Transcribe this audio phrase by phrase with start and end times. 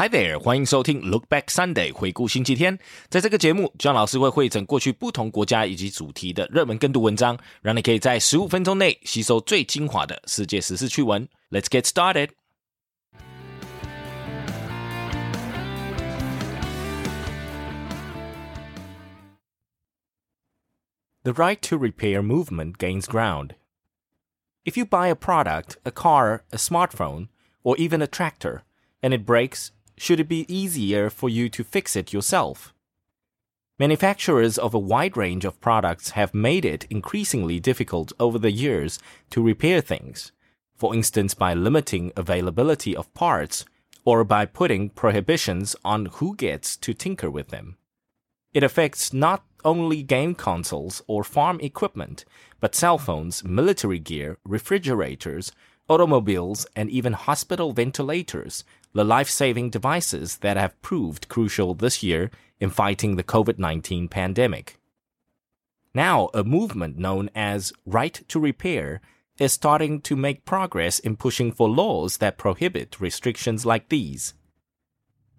[0.00, 2.78] Hi there，欢迎收听 Look Back Sunday 回顾星期天。
[3.08, 11.26] 在这个节目，John 老师会汇整过去不同国家以及主题的热门跟读文章，让你可以在十五分钟内吸收最精华的世界时事趣闻。
[11.50, 12.32] Let's get started.
[21.22, 23.52] The right to repair movement gains ground.
[24.66, 27.28] If you buy a product, a car, a smartphone,
[27.62, 28.60] or even a tractor,
[29.00, 29.70] and it breaks,
[30.01, 32.73] should it be easier for you to fix it yourself?
[33.77, 38.97] Manufacturers of a wide range of products have made it increasingly difficult over the years
[39.29, 40.31] to repair things,
[40.75, 43.63] for instance, by limiting availability of parts
[44.03, 47.77] or by putting prohibitions on who gets to tinker with them.
[48.55, 52.25] It affects not only game consoles or farm equipment,
[52.59, 55.51] but cell phones, military gear, refrigerators,
[55.87, 62.29] automobiles, and even hospital ventilators, the life saving devices that have proved crucial this year
[62.59, 64.77] in fighting the COVID 19 pandemic.
[65.93, 69.01] Now, a movement known as Right to Repair
[69.39, 74.33] is starting to make progress in pushing for laws that prohibit restrictions like these.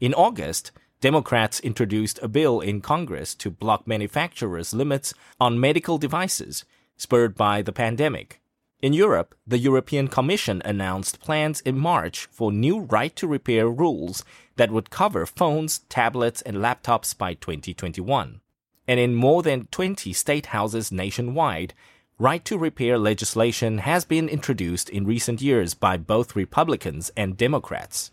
[0.00, 6.64] In August, Democrats introduced a bill in Congress to block manufacturers' limits on medical devices,
[6.96, 8.41] spurred by the pandemic.
[8.82, 14.24] In Europe, the European Commission announced plans in March for new right to repair rules
[14.56, 18.40] that would cover phones, tablets, and laptops by 2021.
[18.88, 21.74] And in more than 20 state houses nationwide,
[22.18, 28.10] right to repair legislation has been introduced in recent years by both Republicans and Democrats.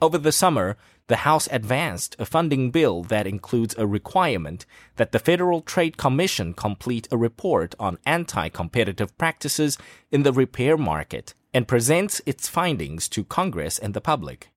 [0.00, 4.66] Over the summer, the House advanced a funding bill that includes a requirement
[4.96, 9.78] that the Federal Trade Commission complete a report on anti competitive practices
[10.10, 14.50] in the repair market and presents its findings to Congress and the public.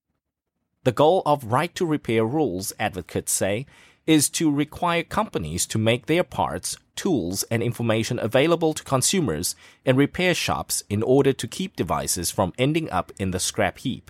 [0.84, 3.66] The goal of right to repair rules, advocates say,
[4.08, 9.98] is to require companies to make their parts, tools, and information available to consumers and
[9.98, 14.10] repair shops in order to keep devices from ending up in the scrap heap.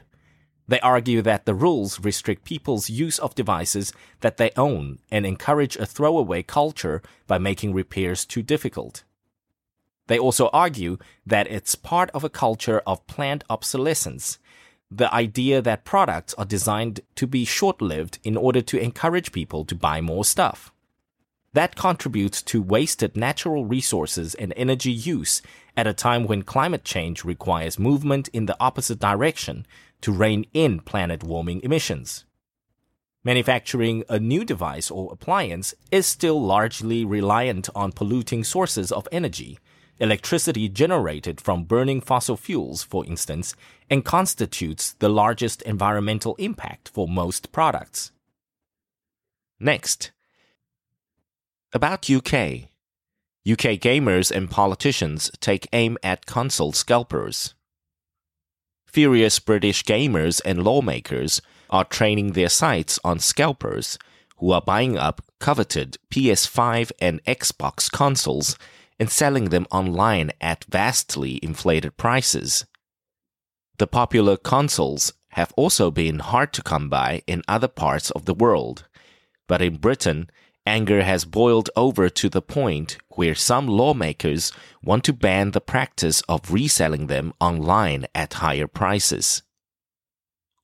[0.70, 5.76] They argue that the rules restrict people's use of devices that they own and encourage
[5.76, 9.04] a throwaway culture by making repairs too difficult.
[10.06, 14.38] They also argue that it's part of a culture of planned obsolescence,
[14.92, 19.66] the idea that products are designed to be short lived in order to encourage people
[19.66, 20.72] to buy more stuff.
[21.54, 25.42] That contributes to wasted natural resources and energy use
[25.76, 29.66] at a time when climate change requires movement in the opposite direction
[30.02, 32.26] to rein in planet warming emissions.
[33.24, 39.60] Manufacturing a new device or appliance is still largely reliant on polluting sources of energy,
[40.00, 43.56] electricity generated from burning fossil fuels, for instance,
[43.90, 48.12] and constitutes the largest environmental impact for most products.
[49.60, 50.12] Next,
[51.74, 52.70] about UK.
[53.50, 57.54] UK gamers and politicians take aim at console scalpers.
[58.92, 64.00] Furious British gamers and lawmakers are training their sights on scalpers
[64.38, 68.58] who are buying up coveted PS5 and Xbox consoles
[69.00, 72.66] and selling them online at vastly inflated prices.
[73.78, 78.34] The popular consoles have also been hard to come by in other parts of the
[78.34, 78.88] world,
[79.48, 80.30] but in Britain,
[80.70, 84.52] anger has boiled over to the point where some lawmakers
[84.84, 89.42] want to ban the practice of reselling them online at higher prices.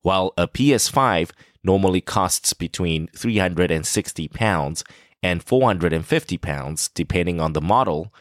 [0.04, 1.32] While a PS5
[1.64, 4.84] normally costs between £360
[5.24, 8.14] and £450 depending on the model,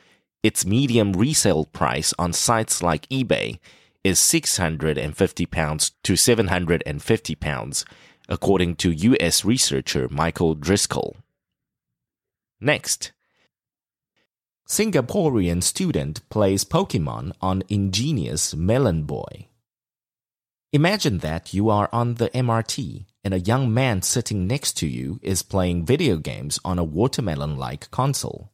[0.42, 3.58] its medium resale price on sites like eBay
[4.02, 7.84] is £650 to £750,
[8.28, 11.16] according to US researcher Michael Driscoll.
[12.64, 13.12] Next,
[14.66, 19.48] Singaporean student plays Pokemon on ingenious Melon Boy.
[20.72, 25.20] Imagine that you are on the MRT and a young man sitting next to you
[25.20, 28.50] is playing video games on a watermelon like console.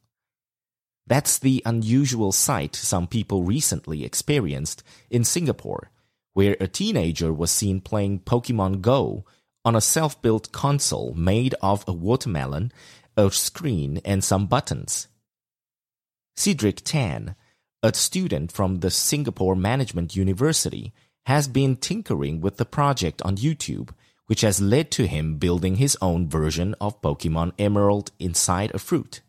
[1.07, 5.89] That's the unusual sight some people recently experienced in Singapore,
[6.33, 9.23] where a teenager was seen playing Pokemon Go
[9.63, 12.73] on a self built console made of a watermelon
[13.17, 15.07] a screen, and some buttons.
[16.35, 17.35] Cedric Tan,
[17.83, 20.93] a student from the Singapore Management University,
[21.25, 23.89] has been tinkering with the project on YouTube,
[24.27, 29.21] which has led to him building his own version of Pokemon Emerald inside a fruit.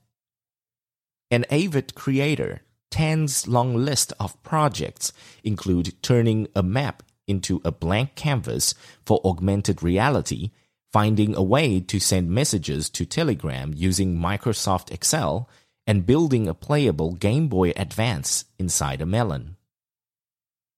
[1.31, 5.13] An avid creator, Tan's long list of projects
[5.43, 8.75] include turning a map into a blank canvas
[9.05, 10.51] for augmented reality,
[10.93, 15.49] finding a way to send messages to Telegram using Microsoft Excel,
[15.87, 19.57] and building a playable Game Boy Advance inside a melon.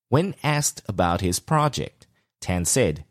[0.08, 2.06] When asked about his project,
[2.40, 3.04] Tan said,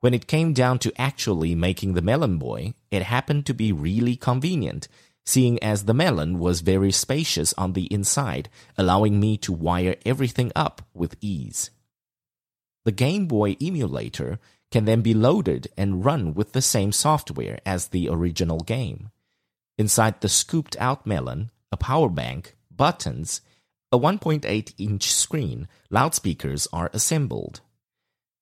[0.00, 4.14] when it came down to actually making the Melon Boy, it happened to be really
[4.14, 4.86] convenient,
[5.26, 10.52] seeing as the melon was very spacious on the inside, allowing me to wire everything
[10.54, 11.70] up with ease.
[12.88, 14.38] The Game Boy emulator
[14.70, 19.10] can then be loaded and run with the same software as the original game.
[19.76, 23.42] Inside the scooped out melon, a power bank, buttons,
[23.92, 27.60] a 1.8 inch screen, loudspeakers are assembled.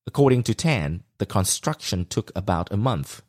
[0.05, 3.23] According to Tan, the construction took about a month,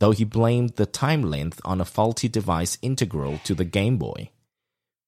[0.00, 4.30] though he blamed the time length on a faulty device integral to the Game Boy.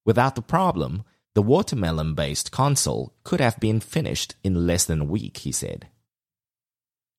[0.05, 1.03] Without the problem,
[1.37, 5.87] the watermelon based console could have been finished in less than a week, he said.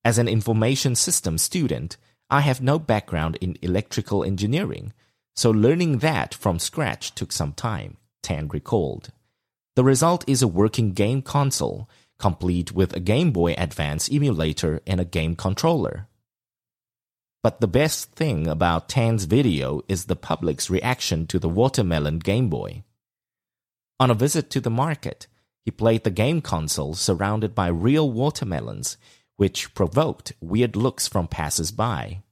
[0.04, 1.96] As an information systems student,
[2.28, 4.92] I have no background in electrical engineering,
[5.36, 9.12] so learning that from scratch took some time, Tan recalled.
[9.76, 11.88] The result is a working game console
[12.18, 16.08] complete with a Game Boy Advance emulator and a game controller.
[17.44, 22.48] But the best thing about Tan's video is the public's reaction to the watermelon Game
[22.48, 22.82] Boy.
[24.00, 25.26] On a visit to the market,
[25.64, 28.96] he played the game console surrounded by real watermelons,
[29.36, 32.22] which provoked weird looks from passers-by.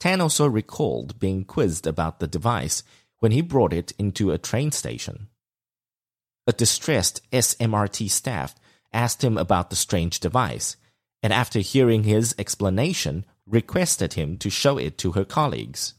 [0.00, 2.82] Tan also recalled being quizzed about the device
[3.20, 5.28] when he brought it into a train station.
[6.46, 8.54] A distressed SMRT staff
[8.92, 10.76] asked him about the strange device,
[11.22, 15.94] and after hearing his explanation, requested him to show it to her colleagues.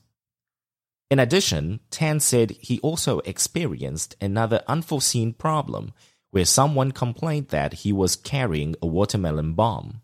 [1.09, 5.93] In addition, Tan said he also experienced another unforeseen problem
[6.31, 10.01] where someone complained that he was carrying a watermelon bomb.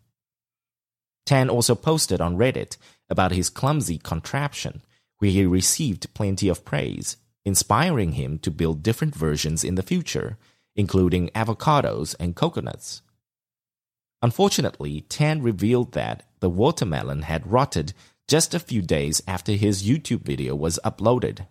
[1.26, 2.76] Tan also posted on Reddit
[3.10, 4.82] about his clumsy contraption,
[5.18, 10.38] where he received plenty of praise, inspiring him to build different versions in the future
[10.76, 13.02] including avocados and coconuts.
[14.22, 17.92] Unfortunately, Tan revealed that the watermelon had rotted
[18.27, 21.47] just a few days after his YouTube video was uploaded.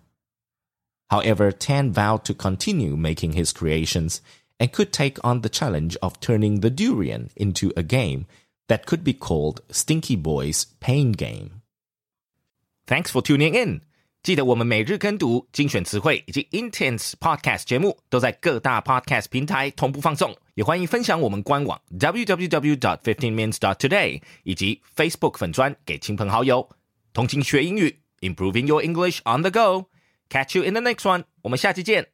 [1.11, 4.21] However, Tan vowed to continue making his creations
[4.59, 8.27] and could take on the challenge of turning the durian into a game
[8.69, 11.63] that could be called Stinky Boy's Pain Game.
[12.87, 13.83] Thanks for tuning in.
[14.23, 26.70] 记得我们每日跟读、精选词汇以及 Intense Podcast 节目都在各大 Podcast 平台同步放送， 也欢迎分享我们官网 www.dot.fifteen.minutes.dot.today 以及 Facebook 粉砖给亲朋好友。
[27.14, 29.88] 同情学英语，Improving your English on the go。
[30.30, 31.24] Catch you in the next one。
[31.42, 32.08] 我们下期见。